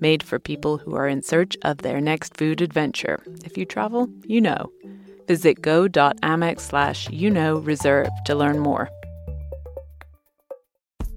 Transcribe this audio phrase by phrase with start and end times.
[0.00, 3.24] made for people who are in search of their next food adventure.
[3.44, 4.72] If you travel, you know.
[5.28, 8.88] Visit go.amex slash you know reserve to learn more.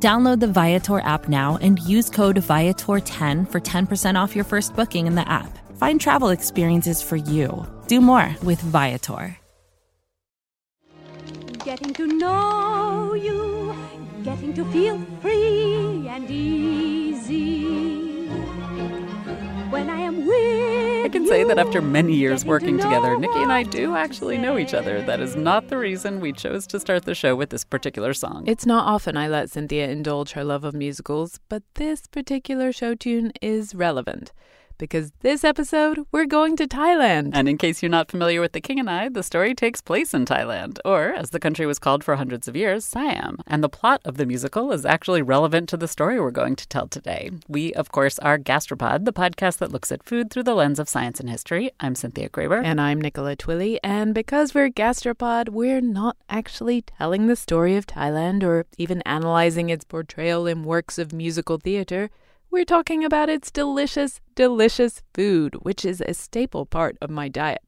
[0.00, 5.08] Download the Viator app now and use code Viator10 for 10% off your first booking
[5.08, 5.58] in the app.
[5.76, 7.66] Find travel experiences for you.
[7.88, 9.36] Do more with Viator.
[11.64, 13.74] Getting to know you,
[14.22, 18.07] getting to feel free and easy.
[19.70, 23.18] When I am with I can say that after many years getting to working together,
[23.18, 25.02] Nikki and I do actually know each other.
[25.02, 28.44] That is not the reason we chose to start the show with this particular song.
[28.46, 32.94] It's not often I let Cynthia indulge her love of musicals, but this particular show
[32.94, 34.32] tune is relevant.
[34.78, 37.30] Because this episode, we're going to Thailand.
[37.32, 40.14] And in case you're not familiar with The King and I, the story takes place
[40.14, 43.38] in Thailand, or as the country was called for hundreds of years, Siam.
[43.46, 46.68] And the plot of the musical is actually relevant to the story we're going to
[46.68, 47.30] tell today.
[47.48, 50.88] We, of course, are Gastropod, the podcast that looks at food through the lens of
[50.88, 51.72] science and history.
[51.80, 52.62] I'm Cynthia Graber.
[52.64, 57.86] And I'm Nicola Twilley, and because we're Gastropod, we're not actually telling the story of
[57.86, 62.10] Thailand or even analyzing its portrayal in works of musical theater.
[62.50, 67.60] We're talking about its delicious, delicious food, which is a staple part of my diet.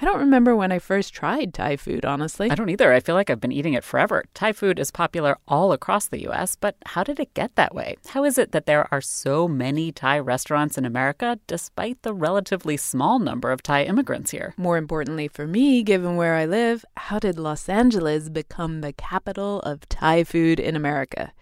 [0.00, 2.48] I don't remember when I first tried Thai food, honestly.
[2.48, 2.92] I don't either.
[2.92, 4.24] I feel like I've been eating it forever.
[4.34, 7.96] Thai food is popular all across the US, but how did it get that way?
[8.10, 12.76] How is it that there are so many Thai restaurants in America despite the relatively
[12.76, 14.54] small number of Thai immigrants here?
[14.56, 19.60] More importantly for me, given where I live, how did Los Angeles become the capital
[19.62, 21.32] of Thai food in America?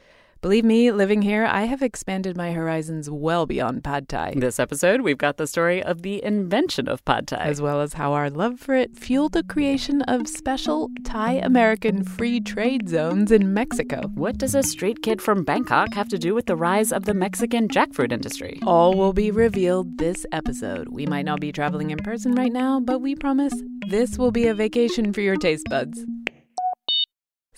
[0.47, 5.01] Believe me, living here, I have expanded my horizons well beyond pad thai, This episode,
[5.01, 7.39] we've got the story of the invention of pad thai.
[7.39, 12.05] as well as how our love for it fueled the creation of special Thai American
[12.05, 14.03] free trade zones in Mexico.
[14.15, 17.15] What does a street kid from Bangkok have to do with the rise of the
[17.15, 18.61] Mexican jackfruit industry?
[18.65, 20.91] All will be revealed this episode.
[20.91, 24.47] We might not be traveling in person right now, but we promise this will be
[24.47, 26.07] a vacation for your taste buds.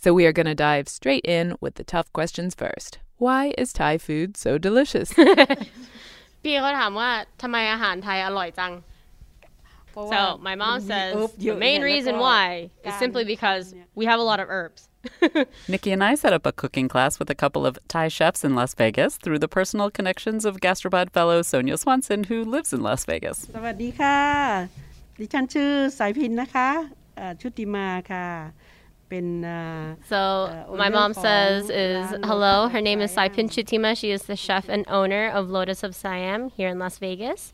[0.03, 2.91] So we are going to dive straight in with the tough questions first.
[3.25, 5.09] Why is Thai food so delicious?
[6.44, 7.09] พี่เขาถามว่า
[7.41, 8.73] ทำไมอาหารไทยอร่อยจัง
[9.95, 12.44] So my mom says the main reason why
[12.88, 13.66] is simply because
[13.99, 14.81] we have a lot of herbs.
[15.73, 18.51] Nikki and I set up a cooking class with a couple of Thai chefs in
[18.59, 23.01] Las Vegas through the personal connections of Gastropod fellow Sonia Swanson, who lives in Las
[23.11, 23.38] Vegas.
[23.55, 24.19] สวัสดีค่ะ
[25.19, 26.69] ดิฉันชื่อสายพินนะคะ
[27.16, 28.27] เอ่อชุติมาค่ะ
[29.08, 29.44] been.
[29.44, 32.69] Uh, so uh, my mom says is hello.
[32.69, 33.96] Her name is Sai Chutima.
[33.96, 37.52] She is the chef and owner of Lotus of Siam here in Las Vegas,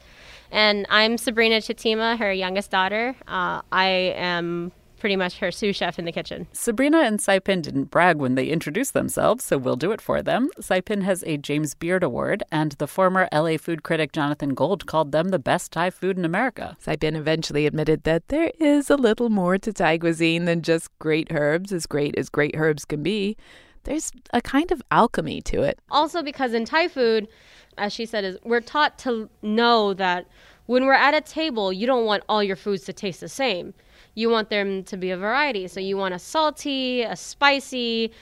[0.50, 3.16] and I'm Sabrina Chutima, her youngest daughter.
[3.26, 6.46] Uh, I am pretty much her sous chef in the kitchen.
[6.52, 10.50] Sabrina and Saipin didn't brag when they introduced themselves, so we'll do it for them.
[10.60, 15.12] Saipin has a James Beard Award, and the former LA food critic Jonathan Gold called
[15.12, 16.76] them the best Thai food in America.
[16.84, 21.28] Saipin eventually admitted that there is a little more to Thai cuisine than just great
[21.30, 23.36] herbs, as great as great herbs can be.
[23.84, 25.78] There's a kind of alchemy to it.
[25.90, 27.28] Also, because in Thai food,
[27.76, 30.26] as she said, is we're taught to know that
[30.66, 33.74] when we're at a table, you don't want all your foods to taste the same.
[34.14, 35.68] You want them to be a variety.
[35.68, 38.12] So you want a salty, a spicy,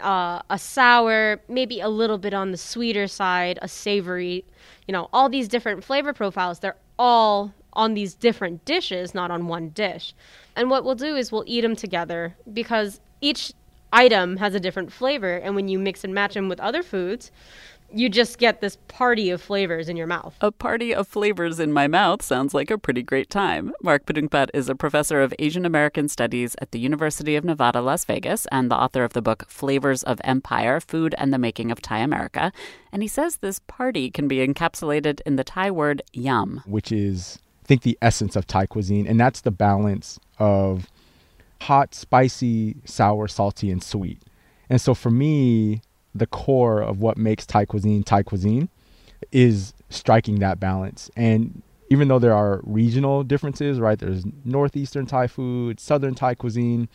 [0.00, 4.44] uh, a sour, maybe a little bit on the sweeter side, a savory.
[4.86, 6.58] You know, all these different flavor profiles.
[6.58, 10.14] They're all on these different dishes, not on one dish.
[10.56, 13.52] And what we'll do is we'll eat them together because each
[13.92, 15.36] item has a different flavor.
[15.36, 17.30] And when you mix and match them with other foods,
[17.92, 20.34] you just get this party of flavors in your mouth.
[20.40, 23.72] A party of flavors in my mouth sounds like a pretty great time.
[23.82, 28.04] Mark Padoongpatt is a professor of Asian American Studies at the University of Nevada, Las
[28.04, 31.80] Vegas, and the author of the book Flavors of Empire Food and the Making of
[31.80, 32.52] Thai America.
[32.92, 36.62] And he says this party can be encapsulated in the Thai word yum.
[36.66, 40.86] which is I think the essence of Thai cuisine, and that's the balance of
[41.62, 44.22] hot, spicy, sour, salty, and sweet.
[44.70, 45.82] And so for me,
[46.18, 48.68] the core of what makes Thai cuisine Thai cuisine
[49.32, 51.10] is striking that balance.
[51.16, 53.98] And even though there are regional differences, right?
[53.98, 56.88] There's northeastern Thai food, southern Thai cuisine.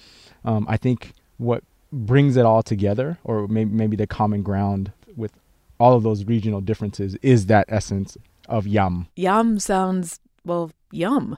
[0.44, 5.32] Um, I think what brings it all together, or maybe maybe the common ground with
[5.80, 8.18] all of those regional differences, is that essence
[8.50, 9.08] of yum.
[9.16, 11.38] Yum sounds well yum,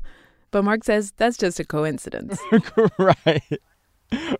[0.51, 2.39] but Mark says that's just a coincidence.
[2.97, 3.59] right,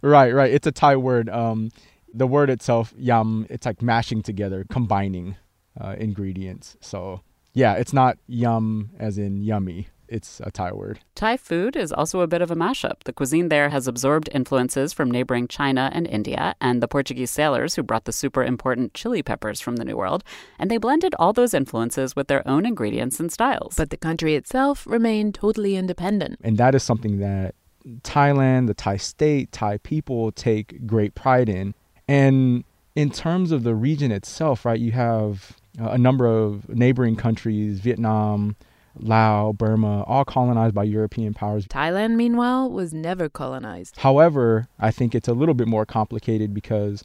[0.01, 0.51] right, right.
[0.51, 1.29] It's a Thai word.
[1.29, 1.71] Um,
[2.13, 5.35] the word itself, yum, it's like mashing together, combining
[5.79, 6.77] uh, ingredients.
[6.79, 7.21] So
[7.53, 9.87] yeah, it's not yum as in yummy.
[10.09, 10.99] It's a Thai word.
[11.15, 13.03] Thai food is also a bit of a mashup.
[13.05, 17.73] The cuisine there has absorbed influences from neighboring China and India and the Portuguese sailors
[17.73, 20.23] who brought the super important chili peppers from the New World,
[20.59, 23.75] and they blended all those influences with their own ingredients and styles.
[23.75, 26.39] But the country itself remained totally independent.
[26.43, 27.55] And that is something that
[28.01, 31.73] Thailand, the Thai state, Thai people take great pride in.
[32.07, 32.63] And
[32.95, 37.79] in terms of the region itself, right, you have uh, a number of neighboring countries,
[37.79, 38.55] Vietnam,
[38.99, 41.65] Laos, Burma, all colonized by European powers.
[41.67, 43.97] Thailand, meanwhile, was never colonized.
[43.97, 47.03] However, I think it's a little bit more complicated because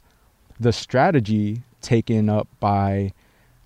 [0.59, 3.13] the strategy taken up by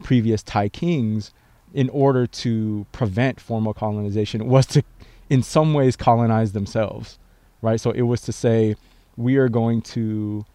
[0.04, 1.34] previous Thai kings
[1.74, 4.84] in order to prevent formal colonization was to,
[5.30, 7.18] in some ways, colonize themselves,
[7.62, 7.82] right?
[7.82, 8.76] So it was to say,
[9.18, 10.46] we are going to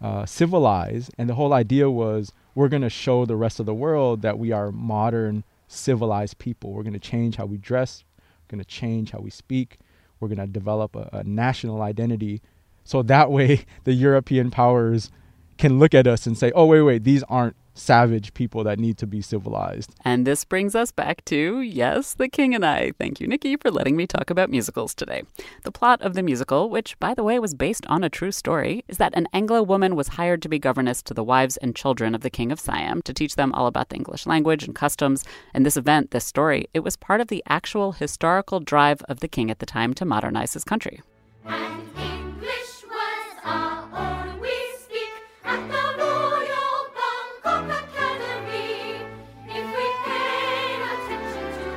[0.00, 3.74] uh, civilize, and the whole idea was we're going to show the rest of the
[3.74, 6.72] world that we are modern, civilized people.
[6.72, 9.78] We're going to change how we dress, we're going to change how we speak,
[10.18, 12.42] we're going to develop a, a national identity.
[12.84, 15.10] So that way, the European powers
[15.58, 18.98] can look at us and say, oh, wait, wait, these aren't savage people that need
[18.98, 19.94] to be civilized.
[20.04, 22.92] And this brings us back to, yes, The King and I.
[22.98, 25.22] Thank you, Nikki, for letting me talk about musicals today.
[25.62, 28.84] The plot of the musical, which, by the way, was based on a true story,
[28.88, 32.14] is that an Anglo woman was hired to be governess to the wives and children
[32.14, 35.24] of the King of Siam to teach them all about the English language and customs.
[35.54, 39.28] And this event, this story, it was part of the actual historical drive of the
[39.28, 41.00] king at the time to modernize his country.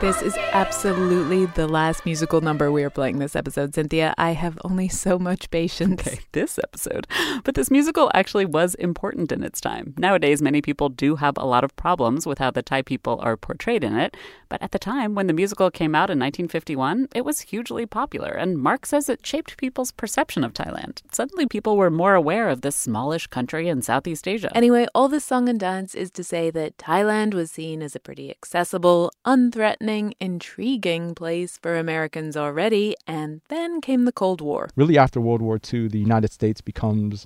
[0.03, 4.13] This is absolutely the last musical number we are playing this episode, Cynthia.
[4.17, 6.05] I have only so much patience.
[6.05, 7.07] Okay, this episode.
[7.45, 9.93] But this musical actually was important in its time.
[9.97, 13.37] Nowadays, many people do have a lot of problems with how the Thai people are
[13.37, 14.17] portrayed in it.
[14.49, 18.31] But at the time, when the musical came out in 1951, it was hugely popular.
[18.31, 21.01] And Mark says it shaped people's perception of Thailand.
[21.13, 24.51] Suddenly, people were more aware of this smallish country in Southeast Asia.
[24.53, 28.01] Anyway, all this song and dance is to say that Thailand was seen as a
[28.01, 34.69] pretty accessible, unthreatening, intriguing place for Americans already, and then came the Cold War.
[34.75, 37.25] Really, after World War II, the United States becomes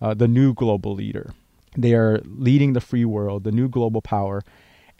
[0.00, 1.32] uh, the new global leader.
[1.76, 4.42] They are leading the free world, the new global power.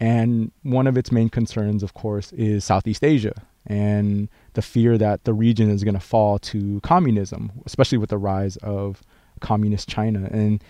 [0.00, 3.35] And one of its main concerns, of course, is Southeast Asia
[3.67, 8.19] and the fear that the region is going to fall to communism, especially with the
[8.19, 9.03] rise of
[9.41, 10.29] communist China.
[10.32, 10.62] And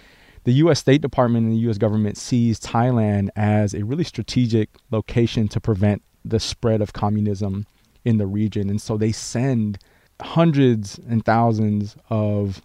[0.45, 0.81] the U.S.
[0.81, 1.79] State Department and the U.S.
[1.79, 7.67] government sees Thailand as a really strategic location to prevent the spread of communism
[8.05, 8.71] in the region.
[8.71, 9.79] And so they send
[10.21, 12.63] hundreds and thousands of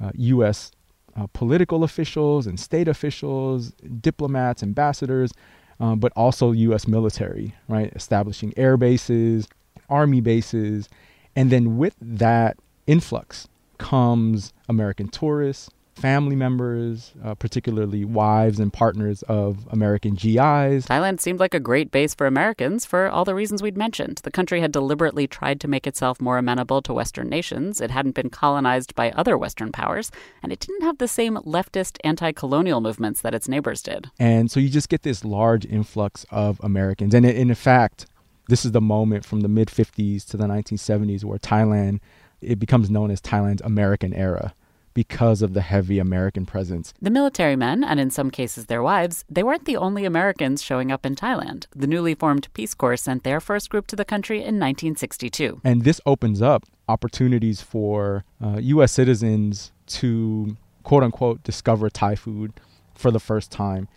[0.00, 0.70] uh, U.S.
[1.16, 5.32] Uh, political officials and state officials, diplomats, ambassadors,
[5.80, 6.86] uh, but also U.S.
[6.86, 7.92] military, right?
[7.94, 9.48] Establishing air bases,
[9.88, 10.88] army bases.
[11.34, 19.22] And then with that influx comes American tourists, family members, uh, particularly wives and partners
[19.22, 20.86] of American GIs.
[20.86, 24.18] Thailand seemed like a great base for Americans for all the reasons we'd mentioned.
[24.22, 27.80] The country had deliberately tried to make itself more amenable to Western nations.
[27.80, 30.10] It hadn't been colonized by other Western powers,
[30.42, 34.10] and it didn't have the same leftist anti colonial movements that its neighbors did.
[34.18, 37.14] And so you just get this large influx of Americans.
[37.14, 38.06] And in fact,
[38.48, 42.00] this is the moment from the mid 50s to the 1970s where Thailand
[42.42, 44.54] it becomes known as Thailand's American era
[44.96, 46.94] because of the heavy American presence.
[47.02, 50.90] The military men, and in some cases their wives, they weren't the only Americans showing
[50.90, 51.66] up in Thailand.
[51.76, 55.60] The newly formed Peace Corps sent their first group to the country in 1962.
[55.62, 58.90] And this opens up opportunities for uh, U.S.
[58.90, 62.54] citizens to quote unquote discover Thai food
[62.94, 63.88] for the first time.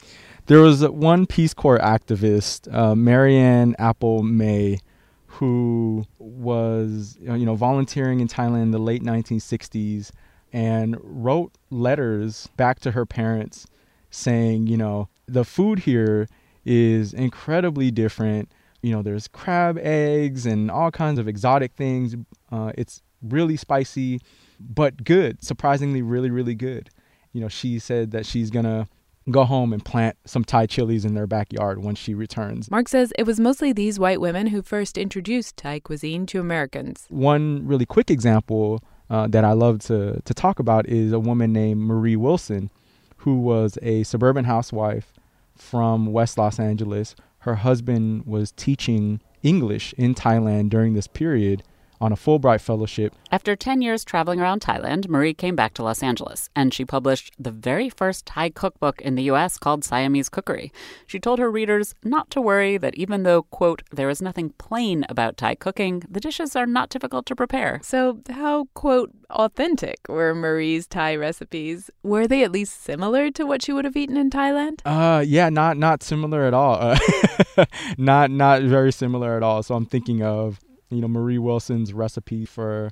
[0.47, 4.79] There was one Peace Corps activist, uh, Marianne Apple May,
[5.27, 10.11] who was you know volunteering in Thailand in the late 1960s
[10.51, 13.67] and wrote letters back to her parents
[14.09, 16.27] saying, you know, the food here
[16.65, 18.51] is incredibly different.
[18.81, 22.15] You know, there's crab eggs and all kinds of exotic things.
[22.51, 24.19] Uh, it's really spicy,
[24.59, 26.89] but good, surprisingly, really, really good.
[27.33, 28.87] You know, she said that she's gonna
[29.29, 32.71] go home and plant some Thai chilies in their backyard when she returns.
[32.71, 37.05] Mark says it was mostly these white women who first introduced Thai cuisine to Americans.
[37.09, 41.51] One really quick example uh, that I love to to talk about is a woman
[41.53, 42.69] named Marie Wilson,
[43.17, 45.13] who was a suburban housewife
[45.55, 47.15] from West Los Angeles.
[47.39, 51.63] Her husband was teaching English in Thailand during this period
[52.01, 53.13] on a Fulbright fellowship.
[53.31, 57.33] After 10 years traveling around Thailand, Marie came back to Los Angeles and she published
[57.37, 59.57] the very first Thai cookbook in the U.S.
[59.57, 60.71] called Siamese Cookery.
[61.05, 65.05] She told her readers not to worry that even though, quote, there is nothing plain
[65.09, 67.79] about Thai cooking, the dishes are not difficult to prepare.
[67.83, 71.89] So, how, quote, authentic were Marie's Thai recipes?
[72.03, 74.81] Were they at least similar to what she would have eaten in Thailand?
[74.85, 76.75] Uh, yeah, not not similar at all.
[76.75, 77.65] Uh,
[77.97, 79.63] not not very similar at all.
[79.63, 82.91] So I'm thinking of you know Marie Wilson's recipe for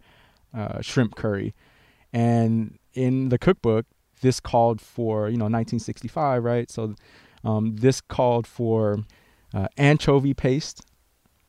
[0.55, 1.53] uh, shrimp curry,
[2.13, 3.85] and in the cookbook,
[4.21, 6.69] this called for you know 1965, right?
[6.69, 6.95] So
[7.43, 8.99] um, this called for
[9.53, 10.81] uh, anchovy paste,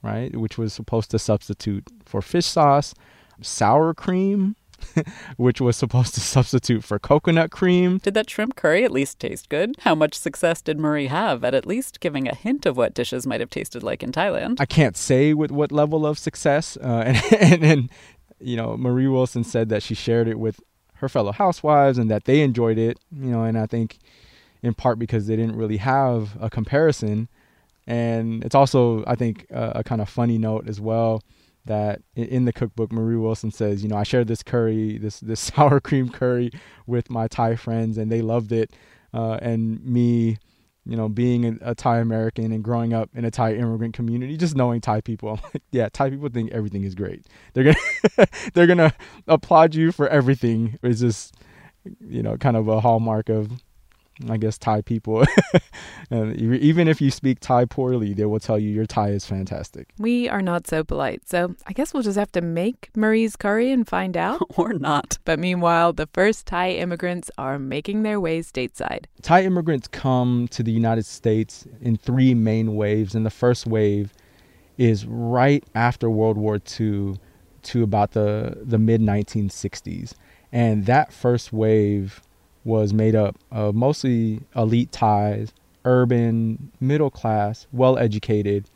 [0.02, 2.95] right, which was supposed to substitute for fish sauce,
[3.40, 4.57] sour cream.
[5.37, 7.99] which was supposed to substitute for coconut cream.
[7.99, 9.76] Did that shrimp curry at least taste good?
[9.80, 13.26] How much success did Marie have at at least giving a hint of what dishes
[13.26, 14.61] might have tasted like in Thailand?
[14.61, 16.76] I can't say with what level of success.
[16.76, 17.90] Uh, and, and, and,
[18.40, 20.61] you know, Marie Wilson said that she shared it with
[20.94, 23.99] her fellow housewives and that they enjoyed it, you know, and I think
[24.62, 27.28] in part because they didn't really have a comparison.
[27.87, 31.23] And it's also, I think, a, a kind of funny note as well
[31.65, 35.41] that in the cookbook, Marie Wilson says, you know, I shared this curry, this this
[35.55, 36.50] sour cream curry
[36.87, 38.73] with my Thai friends, and they loved it.
[39.15, 40.38] Uh, and me,
[40.85, 44.37] you know, being a, a Thai American and growing up in a Thai immigrant community,
[44.37, 47.27] just knowing Thai people, I'm like, yeah, Thai people think everything is great.
[47.53, 48.95] They're gonna they're gonna
[49.27, 50.79] applaud you for everything.
[50.83, 51.35] It's just,
[52.00, 53.50] you know, kind of a hallmark of,
[54.28, 55.25] I guess, Thai people.
[56.10, 59.88] and even if you speak Thai poorly, they will tell you your Thai is fantastic.
[59.98, 63.70] We are not so polite, so I guess we'll just have to make Marie's curry
[63.70, 64.42] and find out.
[64.56, 65.18] or not.
[65.25, 69.04] but meanwhile, the first Thai immigrants are making their way stateside.
[69.22, 74.12] Thai immigrants come to the United States in three main waves, and the first wave
[74.76, 77.16] is right after World War II
[77.64, 80.14] to about the the mid 1960s,
[80.52, 82.22] and that first wave
[82.68, 85.52] was made up of mostly elite Thais,
[85.84, 88.66] urban, middle class, well educated,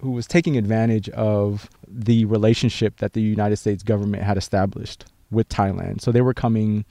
[0.00, 5.48] who was taking advantage of the relationship that the United States government had established with
[5.50, 6.00] Thailand.
[6.00, 6.84] So they were coming,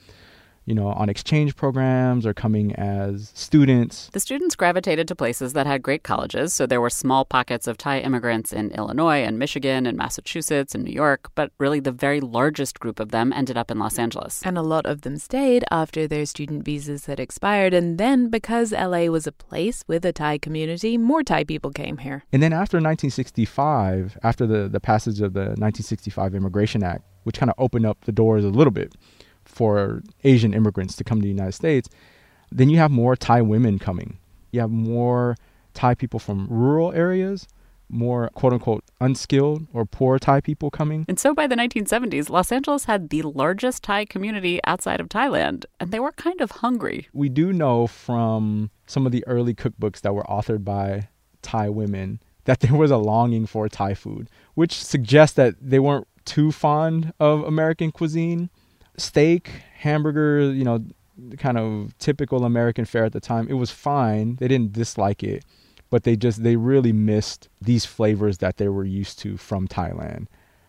[0.66, 4.10] you know, on exchange programs or coming as students.
[4.12, 7.78] The students gravitated to places that had great colleges, so there were small pockets of
[7.78, 12.20] Thai immigrants in Illinois and Michigan and Massachusetts and New York, but really the very
[12.20, 14.42] largest group of them ended up in Los Angeles.
[14.44, 17.72] And a lot of them stayed after their student visas had expired.
[17.72, 21.98] And then, because LA was a place with a Thai community, more Thai people came
[21.98, 22.24] here.
[22.32, 27.50] And then after 1965, after the, the passage of the 1965 Immigration Act, which kind
[27.50, 28.94] of opened up the doors a little bit
[29.56, 31.88] for Asian immigrants to come to the United States,
[32.52, 34.18] then you have more Thai women coming.
[34.52, 35.36] You have more
[35.72, 37.48] Thai people from rural areas,
[37.88, 41.06] more quote unquote unskilled or poor Thai people coming.
[41.08, 45.64] And so by the 1970s, Los Angeles had the largest Thai community outside of Thailand,
[45.80, 47.08] and they were kind of hungry.
[47.14, 51.08] We do know from some of the early cookbooks that were authored by
[51.40, 56.06] Thai women that there was a longing for Thai food, which suggests that they weren't
[56.26, 58.50] too fond of American cuisine.
[58.98, 59.48] Steak,
[59.78, 60.84] hamburger, you know,
[61.38, 63.46] kind of typical American fare at the time.
[63.48, 64.36] It was fine.
[64.36, 65.44] They didn't dislike it,
[65.90, 70.26] but they just they really missed these flavors that they were used to from Thailand.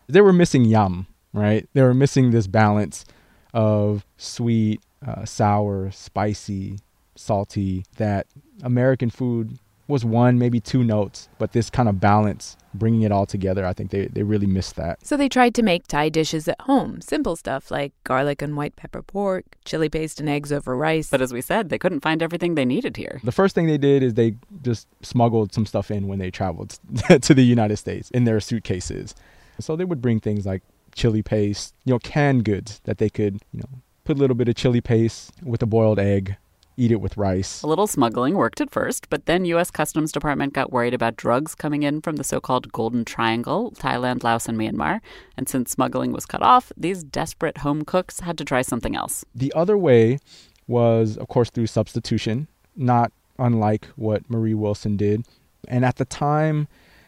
[0.08, 1.68] They were missing yum, right?
[1.74, 3.06] They were missing this balance
[3.54, 6.80] of sweet, uh, sour, spicy,
[7.16, 8.28] salty that
[8.64, 13.26] American food was one, maybe two notes, but this kind of balance, bringing it all
[13.26, 15.06] together, I think they, they really missed that.
[15.06, 17.02] So they tried to make Thai dishes at home.
[17.02, 21.10] Simple stuff like garlic and white pepper pork, chili paste and eggs over rice.
[21.10, 23.22] But as we said, they couldn't find everything they needed here.
[23.24, 26.78] The first thing they did is they just smuggled some stuff in when they traveled
[27.22, 29.16] to the United States in their suitcases.
[29.60, 30.62] So they would bring things like
[30.94, 33.70] chili paste, you know, canned goods that they could, you know,
[34.04, 36.36] put a little bit of chili paste with a boiled egg,
[36.78, 37.64] eat it with rice.
[37.64, 39.72] A little smuggling worked at first, but then U.S.
[39.72, 44.48] Customs Department got worried about drugs coming in from the so-called Golden Triangle, Thailand, Laos,
[44.48, 45.02] and Myanmar.
[45.36, 49.26] And since smuggling was cut off, these desperate home cooks had to try something else.
[49.34, 50.20] The other way
[50.68, 55.26] was, of course, through substitution, not unlike what Marie Wilson did.
[55.68, 56.68] And at the time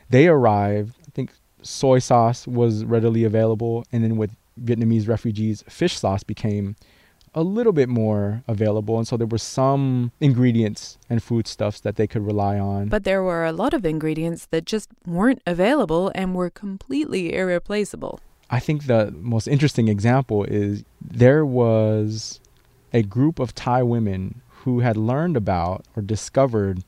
[0.09, 3.85] they arrived, I think soy sauce was readily available.
[3.91, 4.31] And then with
[4.63, 6.75] Vietnamese refugees, fish sauce became
[7.33, 8.97] a little bit more available.
[8.97, 12.87] And so there were some ingredients and foodstuffs that they could rely on.
[12.87, 18.19] But there were a lot of ingredients that just weren't available and were completely irreplaceable.
[18.49, 22.39] I think the most interesting example is there was
[22.91, 26.83] a group of Thai women who had learned about or discovered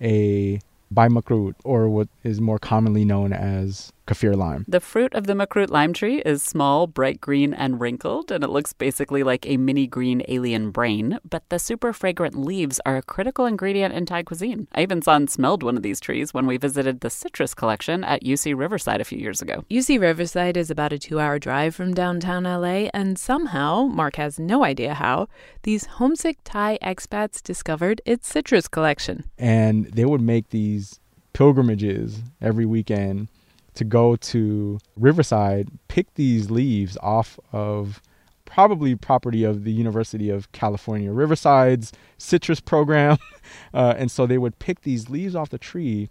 [0.00, 0.60] a
[0.90, 4.64] bai makrut, or what is more commonly known as kaffir lime.
[4.68, 8.50] The fruit of the makrut lime tree is small, bright green, and wrinkled, and it
[8.50, 11.18] looks basically like a mini green alien brain.
[11.28, 14.68] But the super fragrant leaves are a critical ingredient in Thai cuisine.
[14.72, 18.04] I even saw and smelled one of these trees when we visited the citrus collection
[18.04, 19.64] at UC Riverside a few years ago.
[19.70, 24.38] UC Riverside is about a two hour drive from downtown LA, and somehow, Mark has
[24.38, 25.28] no idea how,
[25.62, 29.24] these homesick Thai expats discovered its citrus collection.
[29.38, 31.00] And they would make these
[31.32, 33.28] pilgrimages every weekend
[33.74, 38.00] to go to Riverside, pick these leaves off of
[38.44, 43.18] probably property of the University of California Riverside's citrus program.
[43.74, 46.08] Uh, and so they would pick these leaves off the tree,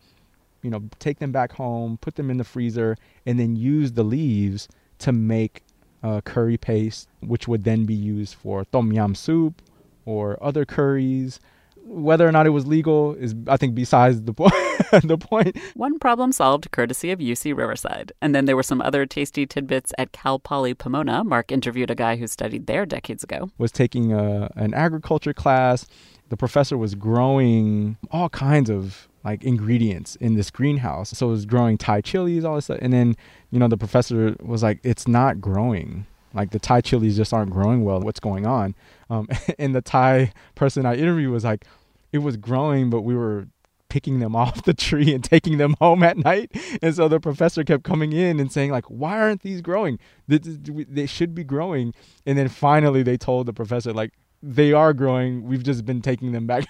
[0.62, 4.04] you know, take them back home, put them in the freezer, and then use the
[4.04, 4.68] leaves
[5.00, 5.64] to make
[6.04, 9.62] uh, curry paste, which would then be used for tom yam soup
[10.06, 11.40] or other curries.
[11.86, 14.54] Whether or not it was legal is, I think, besides the point.
[15.04, 15.58] the point.
[15.76, 18.12] One problem solved courtesy of UC Riverside.
[18.22, 21.24] And then there were some other tasty tidbits at Cal Poly Pomona.
[21.24, 23.50] Mark interviewed a guy who studied there decades ago.
[23.58, 25.86] Was taking a, an agriculture class.
[26.30, 31.12] The professor was growing all kinds of like ingredients in this greenhouse.
[31.12, 32.80] So it was growing Thai chilies, all this stuff.
[32.82, 33.16] And then,
[33.52, 36.06] you know, the professor was like, it's not growing.
[36.34, 38.00] Like the Thai chilies just aren't growing well.
[38.00, 38.76] What's going on?
[39.10, 39.28] Um,
[39.60, 41.66] and the Thai person I interviewed was like,
[42.12, 43.48] it was growing, but we were
[43.90, 46.52] picking them off the tree and taking them home at night.
[46.82, 50.00] And so the professor kept coming in and saying like, why aren't these growing?
[50.28, 51.94] They, should be growing.
[52.26, 55.44] And then finally they told the professor like, they are growing.
[55.44, 56.66] We've just been taking them back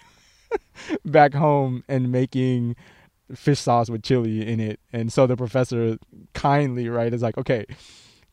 [1.06, 2.76] back home and making
[3.34, 4.80] fish sauce with chili in it.
[4.92, 5.98] And so the professor
[6.34, 7.66] kindly, right, is like, okay,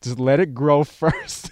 [0.01, 1.49] just let it grow first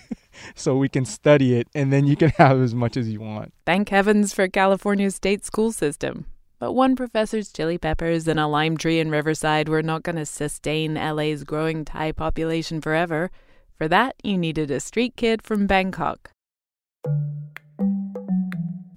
[0.55, 3.53] so we can study it and then you can have as much as you want.
[3.65, 6.25] Thank heavens for California's state school system.
[6.59, 10.25] But one professor's chili peppers and a lime tree in Riverside were not going to
[10.25, 13.31] sustain LA's growing Thai population forever.
[13.77, 16.31] For that, you needed a street kid from Bangkok.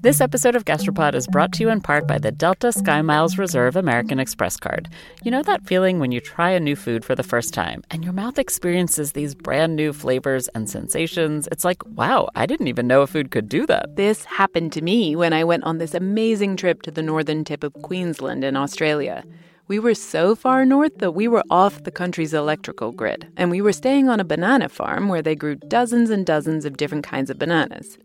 [0.02, 3.38] This episode of Gastropod is brought to you in part by the Delta Sky Miles
[3.38, 4.88] Reserve American Express card.
[5.22, 8.02] You know that feeling when you try a new food for the first time and
[8.02, 11.48] your mouth experiences these brand new flavors and sensations?
[11.52, 13.94] It's like, wow, I didn't even know a food could do that.
[13.94, 17.62] This happened to me when I went on this amazing trip to the northern tip
[17.62, 19.22] of Queensland in Australia.
[19.68, 23.62] We were so far north that we were off the country's electrical grid, and we
[23.62, 27.30] were staying on a banana farm where they grew dozens and dozens of different kinds
[27.30, 27.96] of bananas.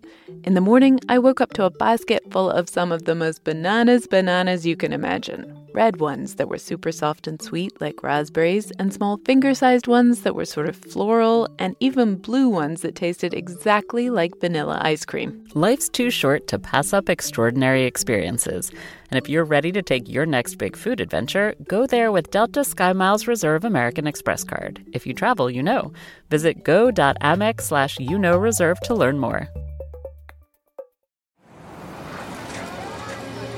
[0.44, 3.44] In the morning, I woke up to a basket full of some of the most
[3.46, 5.54] bananas bananas you can imagine.
[5.74, 10.24] Red ones that were super soft and sweet, like raspberries, and small finger sized ones
[10.24, 15.06] that were sort of floral, and even blue ones that tasted exactly like vanilla ice
[15.06, 15.46] cream.
[15.54, 18.72] Life's too short to pass up extraordinary experiences.
[19.12, 22.63] And if you're ready to take your next big food adventure, go there with Delta
[22.63, 24.84] Sky Miles Reserve American Express card.
[24.94, 25.94] If you travel, you know.
[26.30, 29.48] Visit go.amex slash you know reserve to learn more.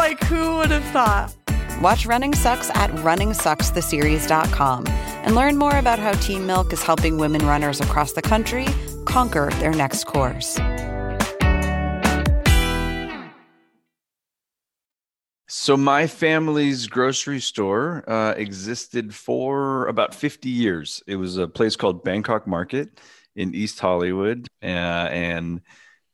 [0.00, 1.36] like, who would have thought?
[1.82, 7.44] Watch Running Sucks at runningsuckstheseries.com and learn more about how Team Milk is helping women
[7.46, 8.66] runners across the country
[9.04, 10.58] conquer their next course.
[15.48, 21.02] So my family's grocery store uh, existed for about 50 years.
[21.06, 22.98] It was a place called Bangkok Market
[23.36, 25.60] in East Hollywood, uh, and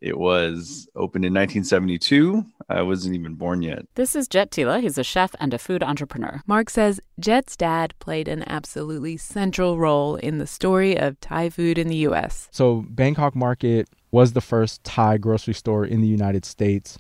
[0.00, 2.44] it was opened in 1972.
[2.68, 3.86] I wasn't even born yet.
[3.94, 4.80] This is Jet Tila.
[4.80, 6.42] He's a chef and a food entrepreneur.
[6.46, 11.78] Mark says Jet's dad played an absolutely central role in the story of Thai food
[11.78, 12.48] in the U.S.
[12.50, 16.98] So Bangkok Market was the first Thai grocery store in the United States,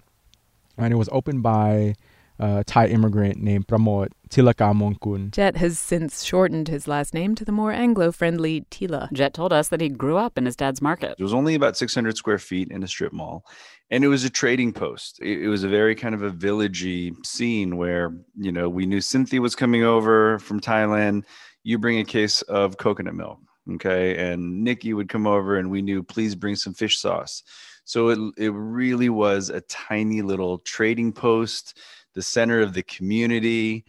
[0.78, 1.94] and it was opened by
[2.38, 5.30] a Thai immigrant named Pramod Tilakamongkun.
[5.30, 9.10] Jet has since shortened his last name to the more Anglo-friendly Tila.
[9.12, 11.14] Jet told us that he grew up in his dad's market.
[11.18, 13.44] It was only about 600 square feet in a strip mall,
[13.90, 15.18] and it was a trading post.
[15.20, 19.00] It, it was a very kind of a villagey scene where you know we knew
[19.00, 21.24] Cynthia was coming over from Thailand.
[21.62, 23.38] You bring a case of coconut milk,
[23.74, 27.42] okay, and Nikki would come over, and we knew please bring some fish sauce.
[27.84, 31.78] So it it really was a tiny little trading post,
[32.16, 33.84] the center of the community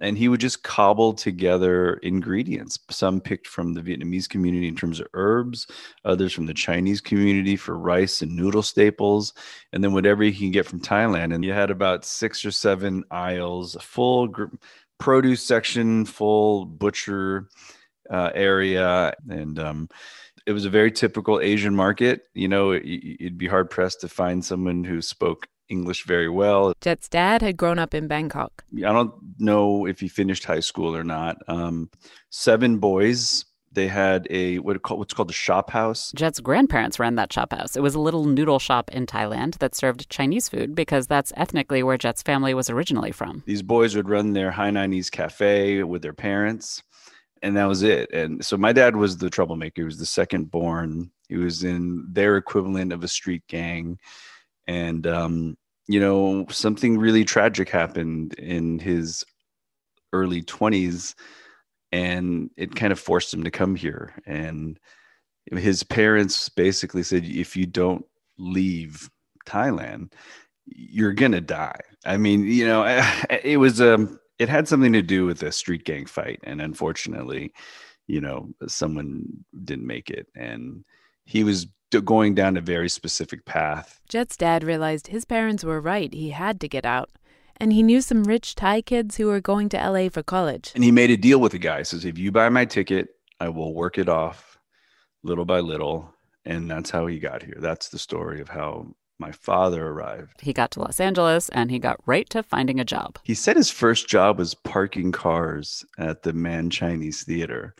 [0.00, 4.98] and he would just cobble together ingredients some picked from the vietnamese community in terms
[4.98, 5.66] of herbs
[6.04, 9.34] others from the chinese community for rice and noodle staples
[9.72, 11.34] and then whatever you can get from thailand.
[11.34, 14.46] And you had about six or seven aisles a full gr-
[14.98, 17.48] produce section full butcher
[18.10, 19.14] uh, area.
[19.28, 19.88] And um,
[20.46, 22.22] it was a very typical asian market.
[22.34, 26.74] You know it, you'd be hard pressed to find someone who spoke English very well.
[26.80, 28.64] Jet's dad had grown up in Bangkok.
[28.76, 31.36] I don't know if he finished high school or not.
[31.48, 31.90] Um,
[32.30, 33.44] seven boys.
[33.72, 36.12] They had a what call, what's called a shop house.
[36.14, 37.74] Jet's grandparents ran that shop house.
[37.74, 41.82] It was a little noodle shop in Thailand that served Chinese food because that's ethnically
[41.82, 43.42] where Jet's family was originally from.
[43.46, 46.84] These boys would run their Hainanese cafe with their parents,
[47.42, 48.12] and that was it.
[48.12, 49.82] And so my dad was the troublemaker.
[49.82, 51.10] He was the second born.
[51.28, 53.98] He was in their equivalent of a street gang
[54.66, 59.24] and um, you know something really tragic happened in his
[60.12, 61.14] early 20s
[61.92, 64.14] and it kind of forced him to come here.
[64.26, 64.78] And
[65.52, 68.04] his parents basically said if you don't
[68.38, 69.10] leave
[69.46, 70.12] thailand
[70.66, 71.78] you're gonna die.
[72.06, 72.84] I mean you know
[73.30, 77.52] it was um it had something to do with a street gang fight and unfortunately
[78.06, 79.26] you know someone
[79.64, 80.26] didn't make it.
[80.34, 80.84] And
[81.26, 81.66] he was
[82.00, 84.00] going down a very specific path.
[84.08, 86.12] Jet's dad realized his parents were right.
[86.12, 87.10] He had to get out.
[87.56, 90.72] And he knew some rich Thai kids who were going to LA for college.
[90.74, 91.78] And he made a deal with the guy.
[91.78, 94.58] He says, if you buy my ticket, I will work it off
[95.22, 96.12] little by little.
[96.44, 97.56] And that's how he got here.
[97.58, 100.40] That's the story of how my father arrived.
[100.40, 103.18] He got to Los Angeles and he got right to finding a job.
[103.22, 107.74] He said his first job was parking cars at the Mann Chinese Theater.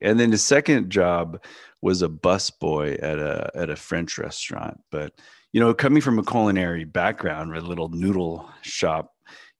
[0.00, 1.42] And then his second job
[1.86, 4.80] was a busboy at a at a French restaurant.
[4.90, 5.12] But
[5.52, 9.12] you know, coming from a culinary background, a little noodle shop,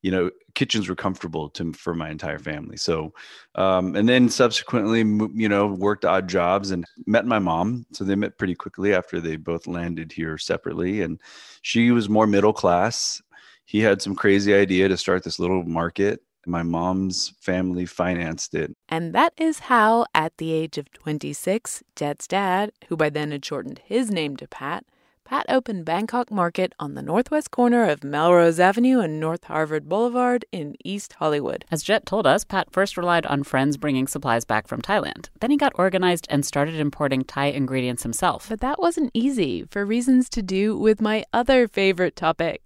[0.03, 2.79] you know, kitchens were comfortable to for my entire family.
[2.79, 3.13] So,
[3.55, 5.05] um, and then subsequently,
[5.41, 7.87] you know, worked odd jobs and met my mom.
[7.93, 11.21] So they met pretty quickly after they both landed here separately, and
[11.63, 13.23] she was more middle class.
[13.67, 18.75] He had some crazy idea to start this little market my mom's family financed it.
[18.89, 23.45] And that is how, at the age of 26, Jet's dad, who by then had
[23.45, 24.85] shortened his name to Pat,
[25.27, 30.45] Pat opened Bangkok Market on the northwest corner of Melrose Avenue and North Harvard Boulevard
[30.53, 31.65] in East Hollywood.
[31.69, 35.29] As Jet told us, Pat first relied on friends bringing supplies back from Thailand.
[35.41, 38.49] Then he got organized and started importing Thai ingredients himself.
[38.49, 42.63] But that wasn't easy for reasons to do with my other favorite topic.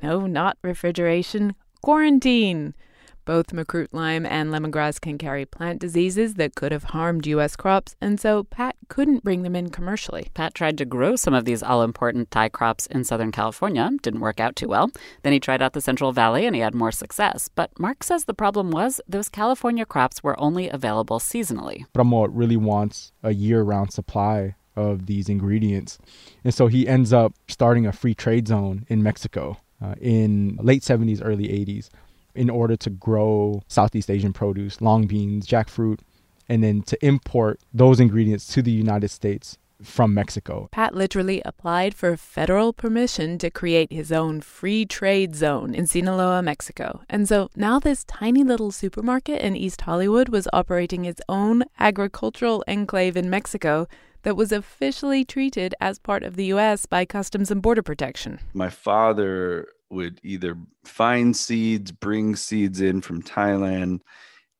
[0.00, 2.74] No, not refrigeration, quarantine.
[3.24, 7.56] Both Makrut lime and lemongrass can carry plant diseases that could have harmed U.S.
[7.56, 10.28] crops, and so Pat couldn't bring them in commercially.
[10.34, 13.90] Pat tried to grow some of these all important Thai crops in Southern California.
[14.02, 14.90] Didn't work out too well.
[15.22, 17.48] Then he tried out the Central Valley and he had more success.
[17.54, 21.86] But Mark says the problem was those California crops were only available seasonally.
[21.94, 25.98] Pramod really wants a year round supply of these ingredients.
[26.42, 30.82] And so he ends up starting a free trade zone in Mexico uh, in late
[30.82, 31.88] 70s, early 80s
[32.34, 36.00] in order to grow Southeast Asian produce, long beans, jackfruit,
[36.48, 40.68] and then to import those ingredients to the United States from Mexico.
[40.72, 46.42] Pat literally applied for federal permission to create his own free trade zone in Sinaloa,
[46.42, 47.02] Mexico.
[47.08, 52.64] And so now this tiny little supermarket in East Hollywood was operating its own agricultural
[52.66, 53.86] enclave in Mexico
[54.24, 56.84] that was officially treated as part of the U.S.
[56.86, 58.40] by Customs and Border Protection.
[58.52, 64.00] My father would either find seeds, bring seeds in from Thailand,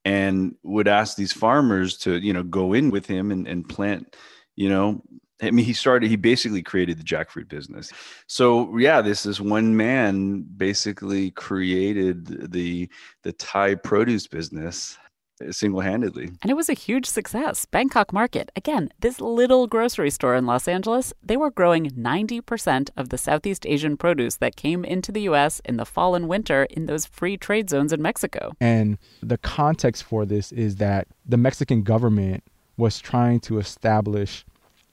[0.05, 4.17] and would ask these farmers to, you know, go in with him and, and plant,
[4.55, 5.03] you know,
[5.43, 7.91] I mean, he started, he basically created the jackfruit business.
[8.29, 12.89] So yeah, this is one man basically created the
[13.25, 14.97] the Thai produce business
[15.43, 16.31] Uh, single-handedly.
[16.43, 17.67] And it was a huge success.
[17.67, 23.09] Bangkok Market, again, this little grocery store in Los Angeles, they were growing 90% of
[23.09, 26.87] the Southeast Asian produce that came into the US in the fall and winter in
[26.87, 28.53] those free trade zones in Mexico.
[28.61, 32.45] And the context for this is that the Mexican government
[32.77, 34.45] was trying to establish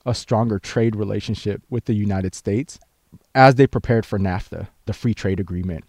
[0.08, 2.80] a stronger trade relationship with the United States
[3.36, 5.86] as they prepared for NAFTA, the free trade agreement.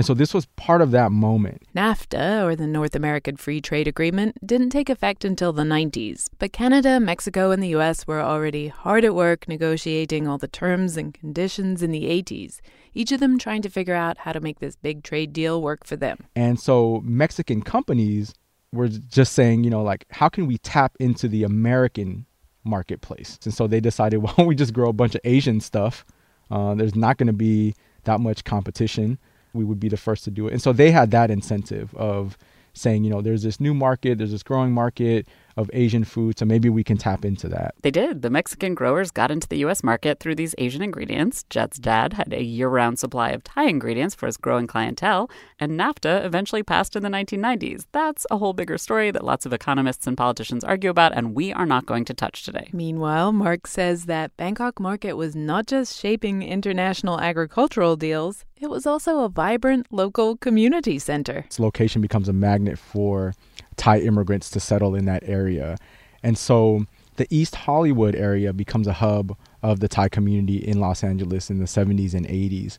[0.00, 1.62] And so this was part of that moment.
[1.76, 6.54] NAFTA, or the North American Free Trade Agreement, didn't take effect until the 90s, but
[6.54, 11.12] Canada, Mexico, and the US were already hard at work negotiating all the terms and
[11.12, 12.60] conditions in the 80s,
[12.94, 15.84] each of them trying to figure out how to make this big trade deal work
[15.84, 16.24] for them.
[16.34, 18.32] And so Mexican companies
[18.72, 22.24] were just saying, you know, like, how can we tap into the American
[22.64, 23.38] marketplace?
[23.44, 26.06] And so they decided, why don't we just grow a bunch of Asian stuff?
[26.50, 29.18] Uh, there's not going to be that much competition.
[29.52, 30.52] We would be the first to do it.
[30.52, 32.38] And so they had that incentive of
[32.72, 36.44] saying, you know, there's this new market, there's this growing market of Asian food, so
[36.44, 37.74] maybe we can tap into that.
[37.82, 38.22] They did.
[38.22, 39.82] The Mexican growers got into the U.S.
[39.82, 41.44] market through these Asian ingredients.
[41.50, 45.72] Jet's dad had a year round supply of Thai ingredients for his growing clientele, and
[45.72, 47.86] NAFTA eventually passed in the 1990s.
[47.92, 51.52] That's a whole bigger story that lots of economists and politicians argue about, and we
[51.52, 52.68] are not going to touch today.
[52.72, 58.86] Meanwhile, Mark says that Bangkok Market was not just shaping international agricultural deals, it was
[58.86, 61.38] also a vibrant local community center.
[61.46, 63.34] Its location becomes a magnet for
[63.80, 65.78] Thai immigrants to settle in that area.
[66.22, 66.84] And so
[67.16, 71.58] the East Hollywood area becomes a hub of the Thai community in Los Angeles in
[71.58, 72.76] the 70s and 80s.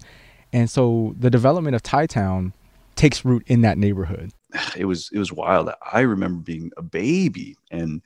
[0.53, 2.53] And so the development of Thai Town
[2.95, 4.31] takes root in that neighborhood.
[4.77, 5.69] It was it was wild.
[5.91, 8.01] I remember being a baby and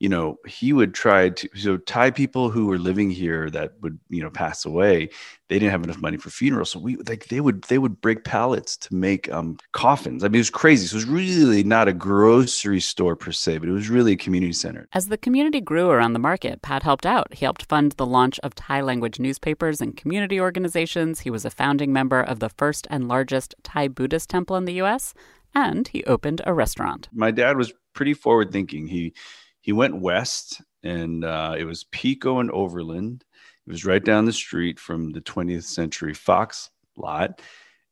[0.00, 3.98] you know, he would try to so Thai people who were living here that would,
[4.08, 5.10] you know, pass away,
[5.48, 6.70] they didn't have enough money for funerals.
[6.70, 10.24] So we like they would they would break pallets to make um coffins.
[10.24, 10.86] I mean, it was crazy.
[10.86, 14.16] So it was really not a grocery store per se, but it was really a
[14.16, 14.88] community center.
[14.94, 17.34] As the community grew around the market, Pat helped out.
[17.34, 21.20] He helped fund the launch of Thai language newspapers and community organizations.
[21.20, 24.80] He was a founding member of the first and largest Thai Buddhist temple in the
[24.80, 25.12] US,
[25.54, 27.10] and he opened a restaurant.
[27.12, 28.86] My dad was pretty forward thinking.
[28.86, 29.12] He
[29.60, 33.24] he went west and uh, it was Pico and Overland.
[33.66, 37.42] It was right down the street from the 20th Century Fox lot.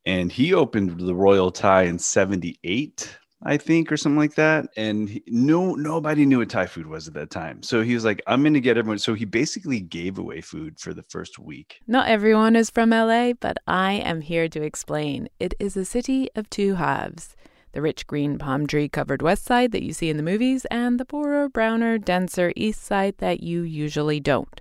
[0.07, 4.69] And he opened the Royal Thai in 78, I think, or something like that.
[4.77, 7.63] And he, no, nobody knew what Thai food was at that time.
[7.63, 8.99] So he was like, I'm going to get everyone.
[8.99, 11.81] So he basically gave away food for the first week.
[11.87, 15.29] Not everyone is from LA, but I am here to explain.
[15.39, 17.37] It is a city of two halves
[17.73, 20.99] the rich green palm tree covered west side that you see in the movies, and
[20.99, 24.61] the poorer, browner, denser east side that you usually don't.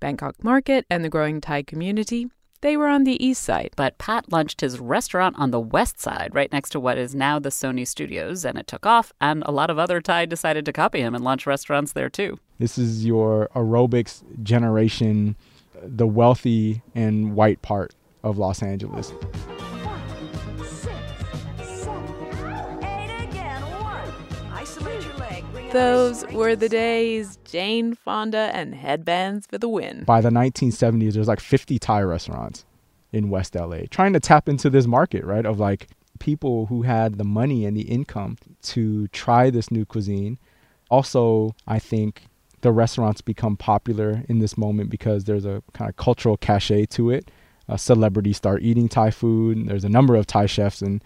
[0.00, 2.28] Bangkok Market and the growing Thai community,
[2.60, 3.70] they were on the east side.
[3.76, 7.38] But Pat launched his restaurant on the west side, right next to what is now
[7.38, 10.72] the Sony Studios, and it took off, and a lot of other Thai decided to
[10.72, 12.38] copy him and launch restaurants there too.
[12.58, 15.36] This is your aerobics generation,
[15.82, 19.12] the wealthy and white part of Los Angeles.
[25.72, 27.38] Those were the days.
[27.44, 30.04] Jane Fonda and headbands for the win.
[30.04, 32.66] By the 1970s, there's like 50 Thai restaurants
[33.10, 35.46] in West LA trying to tap into this market, right?
[35.46, 40.38] Of like people who had the money and the income to try this new cuisine.
[40.90, 42.26] Also, I think
[42.60, 47.10] the restaurants become popular in this moment because there's a kind of cultural cachet to
[47.10, 47.30] it.
[47.68, 49.68] Uh, celebrities start eating Thai food.
[49.68, 51.02] There's a number of Thai chefs and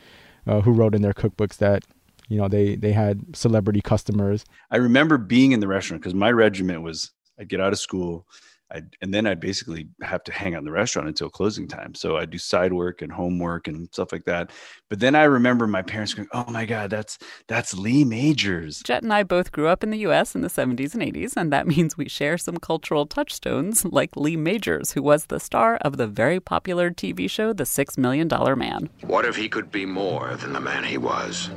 [0.47, 1.85] uh, who wrote in their cookbooks that
[2.29, 4.45] you know they they had celebrity customers.
[4.71, 8.27] I remember being in the restaurant because my regiment was I'd get out of school,
[8.71, 11.95] I'd, and then I'd basically have to hang out in the restaurant until closing time.
[11.95, 14.51] So I'd do side work and homework and stuff like that.
[14.89, 19.03] But then I remember my parents going, "Oh my God, that's that's Lee Majors." Jet
[19.03, 21.67] and I both grew up in the US in the 70s and 80s, and that
[21.77, 26.09] means we share some cultural touchstones like Lee Majors, who was the star of the
[26.09, 28.91] very popular TV show The Six Million Dollar Man.
[29.03, 31.51] What if he could be more than the man he was?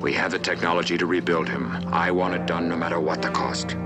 [0.00, 1.70] We have the technology to rebuild him.
[1.88, 3.76] I want it done no matter what the cost.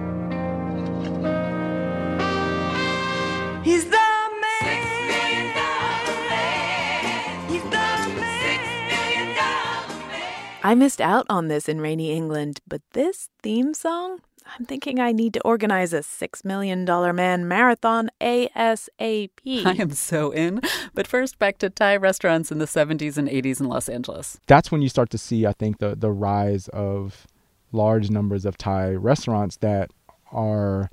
[3.64, 4.60] He's the man.
[4.60, 7.48] Six million dollar man.
[7.50, 8.42] He's the man.
[8.42, 10.60] Six million dollar man.
[10.62, 14.20] I missed out on this in rainy England, but this theme song,
[14.58, 16.84] I'm thinking I need to organize a $6 million
[17.16, 19.30] man marathon ASAP.
[19.46, 20.60] I am so in.
[20.92, 24.38] But first, back to Thai restaurants in the 70s and 80s in Los Angeles.
[24.46, 27.26] that's when you start to see, I think, the the rise of
[27.72, 29.90] large numbers of Thai restaurants that
[30.30, 30.90] are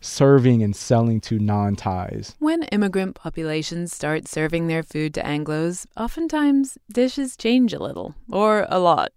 [0.00, 2.34] serving and selling to non Thais.
[2.38, 8.66] When immigrant populations start serving their food to Anglos, oftentimes dishes change a little, or
[8.68, 9.12] a lot.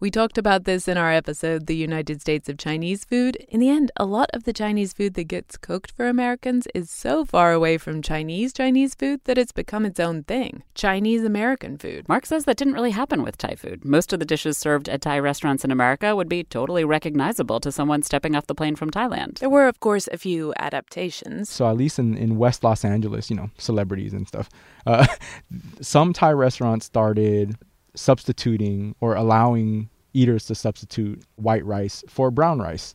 [0.00, 3.36] We talked about this in our episode, The United States of Chinese Food.
[3.50, 6.90] In the end, a lot of the Chinese food that gets cooked for Americans is
[6.90, 11.76] so far away from Chinese Chinese food that it's become its own thing Chinese American
[11.76, 12.08] food.
[12.08, 13.84] Mark says that didn't really happen with Thai food.
[13.84, 17.70] Most of the dishes served at Thai restaurants in America would be totally recognizable to
[17.70, 19.40] someone stepping off the plane from Thailand.
[19.40, 21.50] There were, of course, a few adaptations.
[21.50, 24.48] So, at least in, in West Los Angeles, you know, celebrities and stuff,
[24.86, 25.06] uh,
[25.82, 27.58] some Thai restaurants started
[27.94, 32.94] substituting or allowing eaters to substitute white rice for brown rice.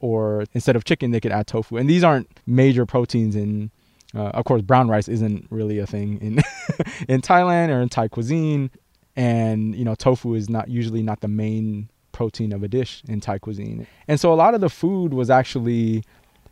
[0.00, 1.76] Or instead of chicken, they could add tofu.
[1.76, 3.70] And these aren't major proteins in,
[4.14, 6.34] uh, of course, brown rice isn't really a thing in
[7.08, 8.70] in Thailand or in Thai cuisine.
[9.16, 13.20] And, you know, tofu is not usually not the main protein of a dish in
[13.20, 13.86] Thai cuisine.
[14.08, 16.04] And so a lot of the food was actually,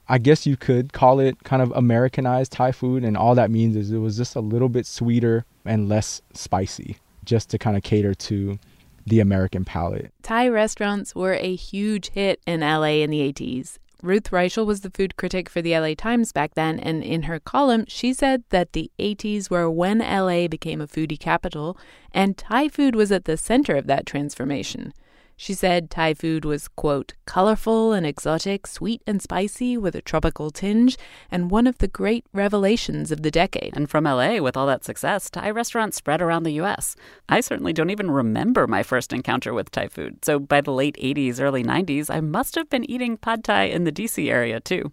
[0.09, 3.05] I guess you could call it kind of Americanized Thai food.
[3.05, 6.97] And all that means is it was just a little bit sweeter and less spicy,
[7.25, 8.59] just to kind of cater to
[9.07, 10.13] the American palate.
[10.23, 13.79] Thai restaurants were a huge hit in LA in the 80s.
[14.03, 17.39] Ruth Reichl was the food critic for the LA Times back then, and in her
[17.39, 21.79] column, she said that the 80s were when LA became a foodie capital,
[22.13, 24.93] and Thai food was at the center of that transformation.
[25.37, 30.51] She said Thai food was, quote, colorful and exotic, sweet and spicy with a tropical
[30.51, 30.97] tinge,
[31.31, 33.77] and one of the great revelations of the decade.
[33.77, 36.95] And from LA, with all that success, Thai restaurants spread around the US.
[37.29, 40.97] I certainly don't even remember my first encounter with Thai food, so by the late
[41.03, 44.93] 80s, early 90s, I must have been eating pad Thai in the DC area too.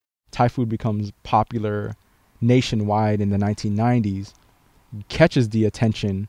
[0.31, 1.95] Thai food becomes popular
[2.41, 4.33] nationwide in the 1990s,
[5.09, 6.27] catches the attention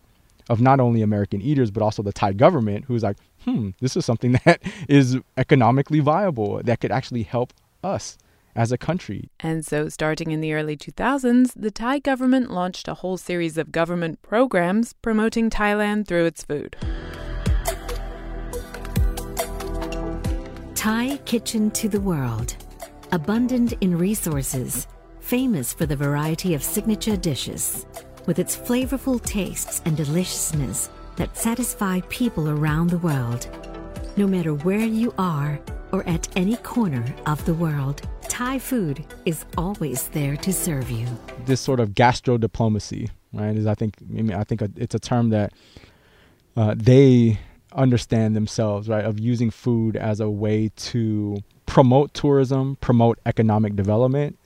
[0.48, 4.04] of not only American eaters, but also the Thai government, who's like, hmm, this is
[4.04, 8.18] something that is economically viable, that could actually help us
[8.54, 9.30] as a country.
[9.40, 13.72] And so, starting in the early 2000s, the Thai government launched a whole series of
[13.72, 16.76] government programs promoting Thailand through its food.
[20.74, 22.56] Thai Kitchen to the World.
[23.14, 24.86] Abundant in resources,
[25.20, 27.84] famous for the variety of signature dishes,
[28.24, 33.46] with its flavorful tastes and deliciousness that satisfy people around the world.
[34.16, 35.60] No matter where you are
[35.92, 41.06] or at any corner of the world, Thai food is always there to serve you.
[41.44, 43.54] This sort of gastro diplomacy, right?
[43.54, 45.52] Is I think I, mean, I think it's a term that
[46.56, 47.40] uh, they
[47.74, 49.04] understand themselves, right?
[49.04, 51.42] Of using food as a way to
[51.72, 54.38] promote tourism, promote economic development,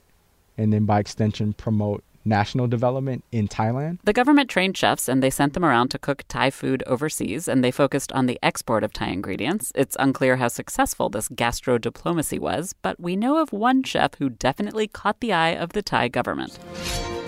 [0.57, 3.99] and then by extension promote national development in Thailand.
[4.05, 7.61] The government trained chefs and they sent them around to cook Thai food overseas and
[7.65, 9.73] they focused on the export of Thai ingredients.
[9.75, 14.29] It's unclear how successful this gastro diplomacy was, but we know of one chef who
[14.29, 16.57] definitely caught the eye of the Thai government.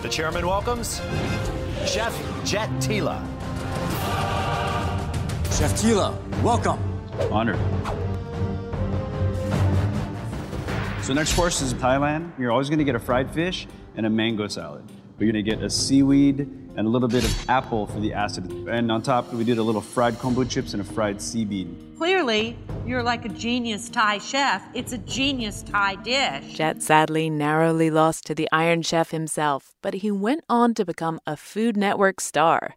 [0.01, 1.01] The chairman welcomes
[1.85, 3.19] Chef Jet Tila.
[5.57, 6.79] Chef Tila, welcome.
[7.29, 7.59] Honored.
[11.03, 12.37] So next course is Thailand.
[12.37, 14.83] You're always going to get a fried fish and a mango salad.
[15.17, 18.49] We're going to get a seaweed and a little bit of apple for the acid.
[18.69, 21.95] And on top, we did a little fried kombu chips and a fried sea bean.
[21.97, 24.63] Clearly, you're like a genius Thai chef.
[24.73, 26.53] It's a genius Thai dish.
[26.53, 31.19] Jet sadly narrowly lost to the Iron Chef himself, but he went on to become
[31.27, 32.75] a Food Network star.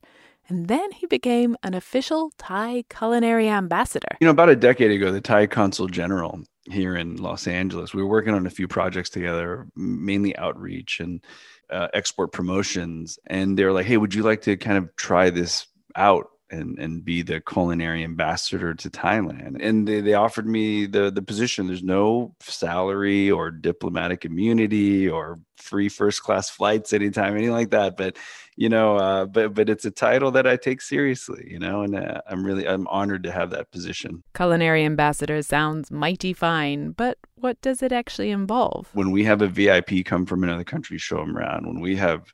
[0.49, 4.16] And then he became an official Thai culinary ambassador.
[4.20, 6.40] You know, about a decade ago, the Thai Consul General
[6.72, 11.24] here in Los Angeles, we were working on a few projects together, mainly outreach and
[11.70, 13.18] uh, export promotions.
[13.26, 16.78] And they were like, hey, would you like to kind of try this out and
[16.78, 19.59] and be the culinary ambassador to Thailand.
[19.61, 21.66] And they, they offered me the the position.
[21.66, 27.96] There's no salary or diplomatic immunity or free first class flights anytime, anything like that.
[27.96, 28.16] But
[28.57, 31.96] you know, uh, but but it's a title that I take seriously, you know, and
[31.96, 34.22] uh, I'm really I'm honored to have that position.
[34.34, 38.88] Culinary ambassador sounds mighty fine, but what does it actually involve?
[38.92, 41.66] When we have a VIP come from another country, show them around.
[41.66, 42.32] When we have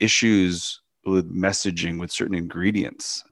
[0.00, 3.24] issues with messaging with certain ingredients,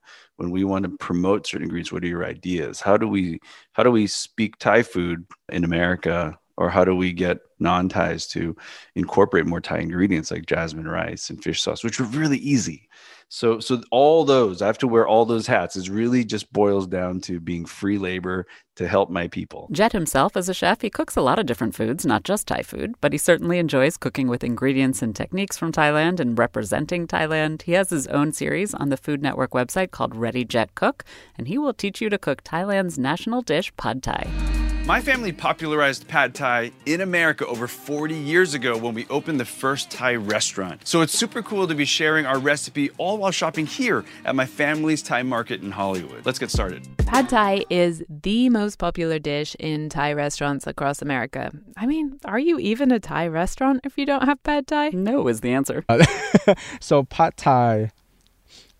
[0.43, 2.80] when we want to promote certain ingredients, what are your ideas?
[2.80, 3.38] How do we
[3.74, 8.57] how do we speak Thai food in America or how do we get non-Thais to
[8.97, 12.88] incorporate more Thai ingredients like jasmine rice and fish sauce, which are really easy.
[13.35, 15.74] So, so all those I have to wear all those hats.
[15.74, 19.68] Is really just boils down to being free labor to help my people.
[19.72, 22.61] Jet himself, as a chef, he cooks a lot of different foods, not just Thai
[22.61, 27.62] food, but he certainly enjoys cooking with ingredients and techniques from Thailand and representing Thailand.
[27.62, 31.03] He has his own series on the Food Network website called Ready Jet Cook,
[31.39, 34.62] and he will teach you to cook Thailand's national dish, pad thai.
[34.93, 39.47] My family popularized pad thai in America over 40 years ago when we opened the
[39.47, 40.86] first Thai restaurant.
[40.86, 44.45] So it's super cool to be sharing our recipe all while shopping here at my
[44.45, 46.26] family's Thai market in Hollywood.
[46.26, 46.86] Let's get started.
[46.99, 51.53] Pad Thai is the most popular dish in Thai restaurants across America.
[51.74, 54.90] I mean, are you even a Thai restaurant if you don't have Pad Thai?
[54.90, 55.86] No is the answer.
[55.88, 56.05] Uh,
[56.80, 57.93] so Pad Thai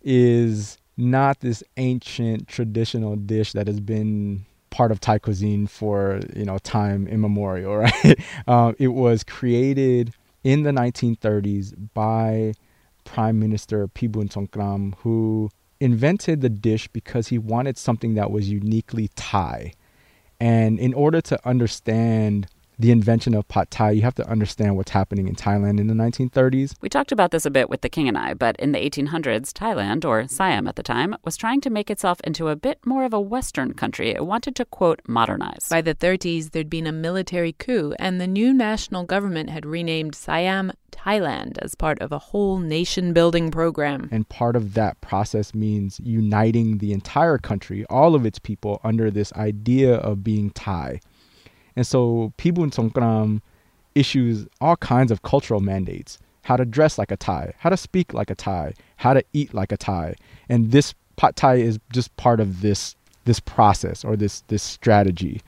[0.03, 6.45] is not this ancient traditional dish that has been part of Thai cuisine for you
[6.45, 8.19] know time immemorial, right?
[8.49, 10.13] um, it was created
[10.43, 12.55] in the 1930s by
[13.05, 19.09] Prime Minister Pibun Songkram, who invented the dish because he wanted something that was uniquely
[19.15, 19.73] Thai.
[20.41, 22.49] And in order to understand
[22.83, 25.95] the invention of pad thai, you have to understand what's happening in Thailand in the
[25.95, 26.75] 1930s.
[26.81, 29.53] We talked about this a bit with the king and I, but in the 1800s,
[29.53, 33.05] Thailand, or Siam at the time, was trying to make itself into a bit more
[33.05, 34.11] of a Western country.
[34.11, 35.69] It wanted to, quote, modernize.
[35.71, 40.17] By the 30s, there'd been a military coup, and the new national government had renamed
[40.17, 44.09] Siam Thailand as part of a whole nation building program.
[44.11, 49.11] And part of that process means uniting the entire country, all of its people, under
[49.11, 51.01] this idea of being Thai.
[51.77, 53.41] And so Pibun Songkram
[53.95, 58.13] issues all kinds of cultural mandates how to dress like a Thai, how to speak
[58.13, 60.15] like a Thai, how to eat like a Thai.
[60.49, 65.41] And this Pad Thai is just part of this this process or this this strategy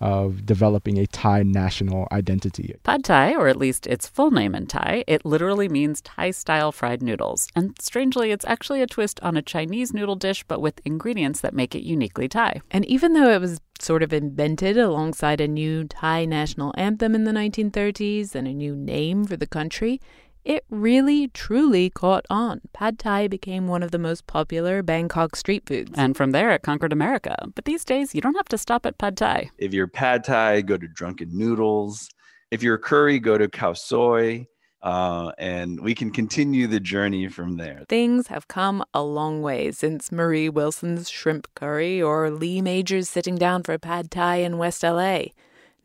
[0.00, 2.74] of developing a Thai national identity.
[2.82, 6.72] Pad Thai, or at least its full name in Thai, it literally means Thai style
[6.72, 7.48] fried noodles.
[7.54, 11.54] And strangely, it's actually a twist on a Chinese noodle dish, but with ingredients that
[11.54, 12.60] make it uniquely Thai.
[12.70, 17.24] And even though it was sort of invented alongside a new Thai national anthem in
[17.24, 20.00] the 1930s and a new name for the country,
[20.48, 22.62] it really, truly caught on.
[22.72, 25.92] Pad Thai became one of the most popular Bangkok street foods.
[25.94, 27.36] And from there, it conquered America.
[27.54, 29.50] But these days, you don't have to stop at Pad Thai.
[29.58, 32.08] If you're pad thai, go to Drunken Noodles.
[32.50, 34.46] If you're curry, go to Khao Soi.
[34.80, 37.84] Uh, and we can continue the journey from there.
[37.88, 43.36] Things have come a long way since Marie Wilson's shrimp curry or Lee Majors sitting
[43.36, 45.24] down for Pad Thai in West LA.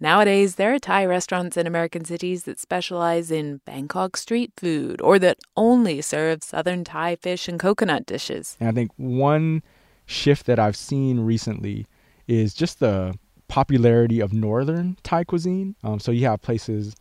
[0.04, 5.18] Nowadays, there are Thai restaurants in American cities that specialize in Bangkok street food or
[5.20, 8.58] that only serve Southern Thai fish and coconut dishes.
[8.60, 9.64] And I think one
[10.06, 11.88] shift that I've seen recently
[12.28, 15.74] is just the popularity of Northern Thai cuisine.
[15.86, 16.98] Um, so you have places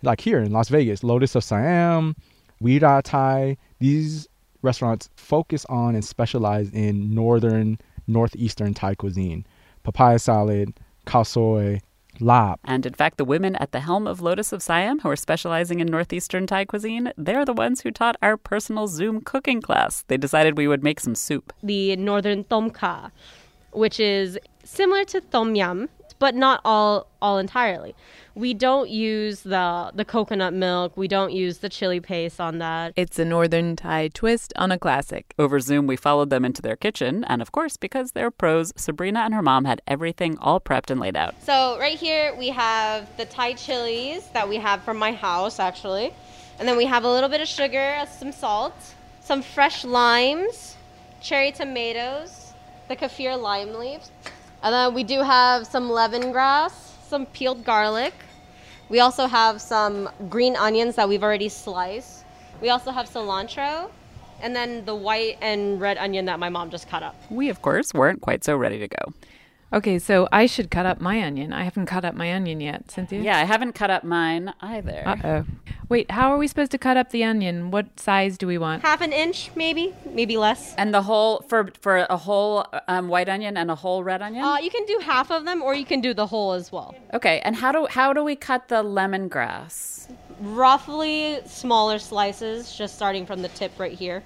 [0.00, 2.16] like here in Las Vegas, Lotus of Siam,
[2.62, 3.58] Weera Thai.
[3.80, 4.28] These
[4.62, 7.76] restaurants focus on and specialize in Northern,
[8.06, 9.44] Northeastern Thai cuisine.
[9.82, 10.72] Papaya salad,
[11.06, 11.82] khao soi,
[12.20, 12.60] lap.
[12.64, 15.80] And in fact, the women at the helm of Lotus of Siam, who are specializing
[15.80, 20.04] in Northeastern Thai cuisine, they're the ones who taught our personal Zoom cooking class.
[20.08, 21.52] They decided we would make some soup.
[21.62, 23.10] The northern tom kha,
[23.76, 27.94] which is similar to tom yum, but not all all entirely.
[28.34, 30.96] We don't use the the coconut milk.
[30.96, 32.92] We don't use the chili paste on that.
[32.96, 35.34] It's a northern Thai twist on a classic.
[35.38, 39.20] Over Zoom, we followed them into their kitchen, and of course, because they're pros, Sabrina
[39.20, 41.34] and her mom had everything all prepped and laid out.
[41.42, 46.12] So right here we have the Thai chilies that we have from my house actually.
[46.58, 48.72] And then we have a little bit of sugar, some salt,
[49.20, 50.74] some fresh limes,
[51.20, 52.45] cherry tomatoes,
[52.88, 54.10] the kaffir lime leaves.
[54.62, 56.72] And then we do have some lemongrass,
[57.06, 58.14] some peeled garlic.
[58.88, 62.24] We also have some green onions that we've already sliced.
[62.60, 63.90] We also have cilantro
[64.40, 67.14] and then the white and red onion that my mom just cut up.
[67.30, 69.12] We, of course, weren't quite so ready to go.
[69.72, 71.52] Okay, so I should cut up my onion.
[71.52, 73.20] I haven't cut up my onion yet, Cynthia.
[73.20, 75.02] Yeah, I haven't cut up mine either.
[75.04, 75.44] Uh oh.
[75.88, 77.70] Wait, how are we supposed to cut up the onion?
[77.70, 78.82] What size do we want?
[78.82, 80.74] Half an inch, maybe, maybe less.
[80.76, 84.44] And the whole for for a whole um, white onion and a whole red onion.
[84.44, 86.94] Uh, you can do half of them, or you can do the whole as well.
[87.12, 90.08] okay, and how do how do we cut the lemongrass?
[90.40, 94.22] Roughly smaller slices, just starting from the tip right here.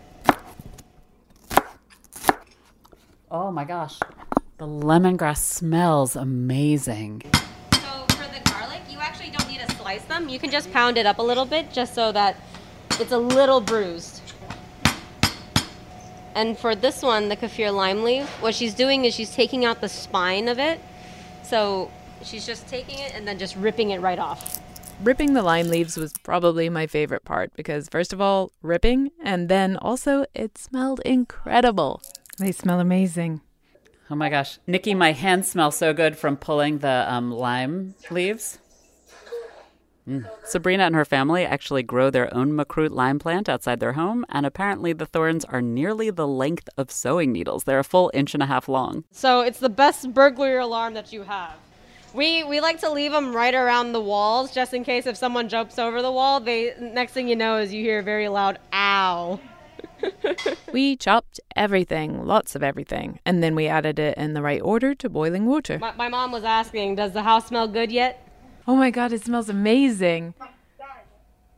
[3.31, 3.99] Oh my gosh,
[4.61, 7.23] the lemongrass smells amazing.
[7.73, 10.29] So for the garlic, you actually don't need to slice them.
[10.29, 12.37] You can just pound it up a little bit, just so that
[13.01, 14.21] it's a little bruised.
[16.35, 19.81] And for this one, the kaffir lime leaf, what she's doing is she's taking out
[19.81, 20.79] the spine of it.
[21.43, 21.91] So
[22.23, 24.61] she's just taking it and then just ripping it right off.
[25.03, 29.49] Ripping the lime leaves was probably my favorite part because, first of all, ripping, and
[29.49, 32.03] then also it smelled incredible.
[32.37, 33.41] They smell amazing.
[34.11, 38.59] Oh my gosh, Nikki, my hands smell so good from pulling the um, lime leaves.
[40.09, 40.29] Mm.
[40.45, 44.45] Sabrina and her family actually grow their own makrut lime plant outside their home, and
[44.45, 47.63] apparently the thorns are nearly the length of sewing needles.
[47.63, 49.05] They're a full inch and a half long.
[49.13, 51.55] So it's the best burglary alarm that you have.
[52.13, 55.49] We we like to leave them right around the walls just in case if someone
[55.49, 58.59] jumps over the wall, they next thing you know is you hear a very loud
[58.73, 59.39] ow.
[60.73, 64.95] We chopped everything, lots of everything, and then we added it in the right order
[64.95, 65.79] to boiling water.
[65.79, 68.27] My, my mom was asking, "Does the house smell good yet?"
[68.69, 70.35] Oh my god, it smells amazing.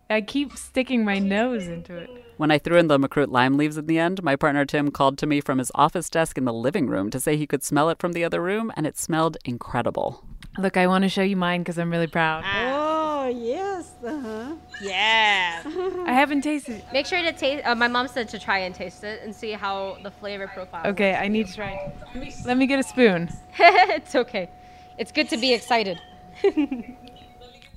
[0.08, 2.10] I keep sticking my nose into it.
[2.36, 5.16] When I threw in the makrut lime leaves in the end, my partner Tim called
[5.18, 7.88] to me from his office desk in the living room to say he could smell
[7.88, 10.24] it from the other room, and it smelled incredible.
[10.58, 12.44] Look, I want to show you mine because I'm really proud.
[12.46, 12.91] Ah.
[13.24, 13.92] Oh, yes.
[14.04, 14.54] Uh-huh.
[14.80, 15.62] Yeah.
[16.06, 16.84] I haven't tasted it.
[16.92, 17.64] Make sure to taste.
[17.64, 20.88] Uh, my mom said to try and taste it and see how the flavor profile.
[20.88, 21.92] Okay, I need to try.
[22.14, 22.34] it.
[22.44, 23.30] Let me get a spoon.
[23.60, 24.50] it's okay.
[24.98, 26.00] It's good to be excited.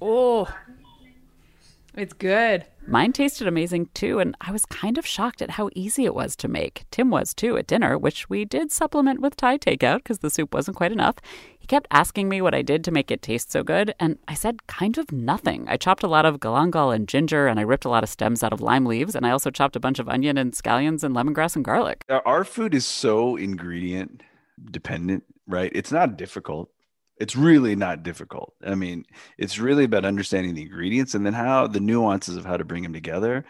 [0.01, 0.53] Oh,
[1.95, 2.65] it's good.
[2.85, 6.35] Mine tasted amazing too, and I was kind of shocked at how easy it was
[6.37, 6.83] to make.
[6.91, 10.53] Tim was too at dinner, which we did supplement with Thai takeout because the soup
[10.53, 11.15] wasn't quite enough.
[11.65, 14.35] He kept asking me what I did to make it taste so good, and I
[14.35, 15.65] said kind of nothing.
[15.67, 18.43] I chopped a lot of galangal and ginger, and I ripped a lot of stems
[18.43, 21.15] out of lime leaves, and I also chopped a bunch of onion and scallions and
[21.15, 22.03] lemongrass and garlic.
[22.07, 24.21] Our- food is so ingredient
[24.69, 25.71] dependent, right?
[25.73, 26.69] It's not difficult.
[27.17, 28.53] It's really not difficult.
[28.63, 29.03] I mean,
[29.39, 32.83] it's really about understanding the ingredients and then how the nuances of how to bring
[32.83, 33.43] them together.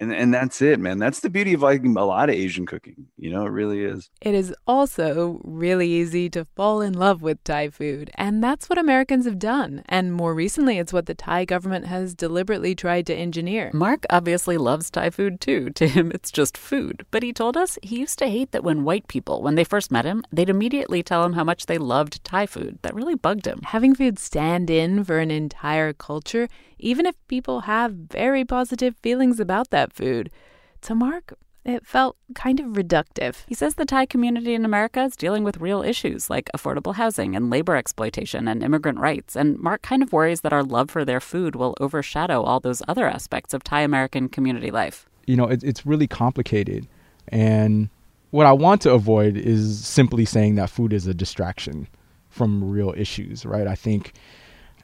[0.00, 0.98] And, and that's it, man.
[0.98, 3.06] That's the beauty of like a lot of Asian cooking.
[3.16, 4.10] You know, it really is.
[4.20, 8.78] It is also really easy to fall in love with Thai food, and that's what
[8.78, 9.84] Americans have done.
[9.86, 13.70] And more recently, it's what the Thai government has deliberately tried to engineer.
[13.72, 15.70] Mark obviously loves Thai food too.
[15.84, 17.04] To him, it's just food.
[17.10, 19.90] But he told us he used to hate that when white people, when they first
[19.90, 22.78] met him, they'd immediately tell him how much they loved Thai food.
[22.82, 23.60] That really bugged him.
[23.64, 29.40] Having food stand in for an entire culture, even if people have very positive feelings
[29.40, 30.30] about that food,
[30.82, 31.34] to Mark,
[31.64, 33.36] it felt kind of reductive.
[33.46, 37.34] He says the Thai community in America is dealing with real issues like affordable housing
[37.34, 39.34] and labor exploitation and immigrant rights.
[39.34, 42.82] And Mark kind of worries that our love for their food will overshadow all those
[42.86, 45.06] other aspects of Thai American community life.
[45.26, 46.86] you know, it, it's really complicated.
[47.28, 47.88] And
[48.30, 51.88] what I want to avoid is simply saying that food is a distraction
[52.28, 53.66] from real issues, right?
[53.66, 54.12] I think,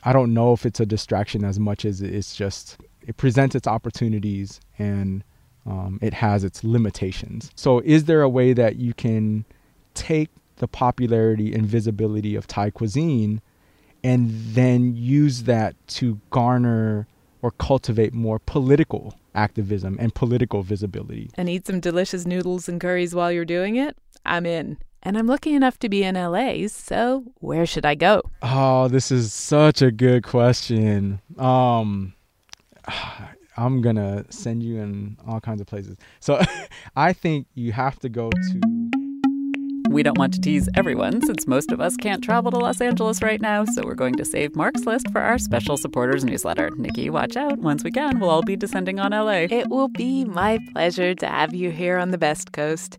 [0.04, 3.66] I don't know if it's a distraction as much as it's just, it presents its
[3.66, 5.24] opportunities and
[5.66, 7.50] um, it has its limitations.
[7.54, 9.44] So, is there a way that you can
[9.94, 13.40] take the popularity and visibility of Thai cuisine
[14.04, 17.06] and then use that to garner
[17.42, 21.30] or cultivate more political activism and political visibility.
[21.36, 23.96] And eat some delicious noodles and curries while you're doing it?
[24.24, 24.78] I'm in.
[25.02, 28.22] And I'm lucky enough to be in LA, so where should I go?
[28.42, 31.20] Oh, this is such a good question.
[31.38, 32.14] Um
[33.56, 35.96] I'm going to send you in all kinds of places.
[36.20, 36.40] So
[36.96, 38.90] I think you have to go to
[39.90, 43.22] We don't want to tease everyone since most of us can't travel to Los Angeles
[43.22, 46.70] right now, so we're going to save Mark's list for our special supporters newsletter.
[46.76, 47.58] Nikki, watch out.
[47.58, 49.48] Once we can, we'll all be descending on LA.
[49.50, 52.98] It will be my pleasure to have you here on the Best Coast.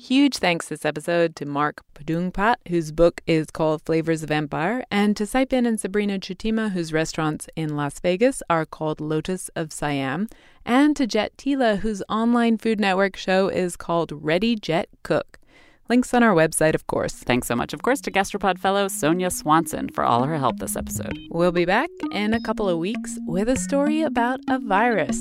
[0.00, 5.16] Huge thanks this episode to Mark Padoongpatt, whose book is called Flavors of Empire, and
[5.16, 10.28] to Saipin and Sabrina Chutima, whose restaurants in Las Vegas are called Lotus of Siam,
[10.64, 15.40] and to Jet Tila, whose online Food Network show is called Ready Jet Cook.
[15.88, 17.14] Links on our website, of course.
[17.14, 20.76] Thanks so much, of course, to Gastropod fellow Sonia Swanson for all her help this
[20.76, 21.18] episode.
[21.30, 25.20] We'll be back in a couple of weeks with a story about a virus.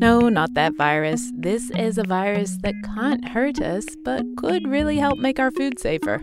[0.00, 1.32] No, not that virus.
[1.34, 5.80] This is a virus that can't hurt us, but could really help make our food
[5.80, 6.22] safer.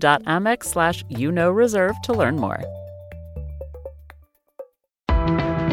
[0.00, 2.60] go.amex slash you know reserve to learn more.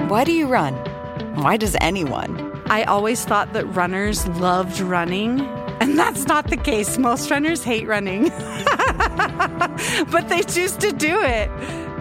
[0.08, 0.74] Why do you run?
[1.36, 2.62] Why does anyone?
[2.68, 5.42] I always thought that runners loved running,
[5.80, 6.98] and that's not the case.
[6.98, 8.30] Most runners hate running,
[10.12, 11.87] but they choose to do it.